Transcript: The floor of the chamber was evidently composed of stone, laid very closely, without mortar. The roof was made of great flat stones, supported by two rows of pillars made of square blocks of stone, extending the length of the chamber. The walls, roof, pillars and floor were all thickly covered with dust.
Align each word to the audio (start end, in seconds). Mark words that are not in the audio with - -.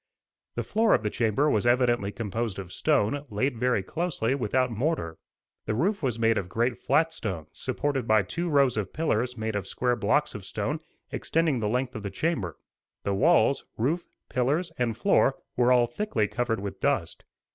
The 0.55 0.63
floor 0.63 0.95
of 0.95 1.03
the 1.03 1.11
chamber 1.11 1.47
was 1.47 1.67
evidently 1.67 2.11
composed 2.11 2.57
of 2.57 2.73
stone, 2.73 3.23
laid 3.29 3.59
very 3.59 3.83
closely, 3.83 4.33
without 4.33 4.71
mortar. 4.71 5.19
The 5.67 5.75
roof 5.75 6.01
was 6.01 6.17
made 6.17 6.39
of 6.39 6.49
great 6.49 6.75
flat 6.79 7.13
stones, 7.13 7.49
supported 7.51 8.07
by 8.07 8.23
two 8.23 8.49
rows 8.49 8.77
of 8.77 8.93
pillars 8.93 9.37
made 9.37 9.55
of 9.55 9.67
square 9.67 9.95
blocks 9.95 10.33
of 10.33 10.43
stone, 10.43 10.79
extending 11.11 11.59
the 11.59 11.69
length 11.69 11.93
of 11.93 12.01
the 12.01 12.09
chamber. 12.09 12.57
The 13.03 13.13
walls, 13.13 13.63
roof, 13.77 14.07
pillars 14.27 14.71
and 14.79 14.97
floor 14.97 15.35
were 15.55 15.71
all 15.71 15.85
thickly 15.85 16.27
covered 16.27 16.59
with 16.61 16.79
dust. 16.79 17.23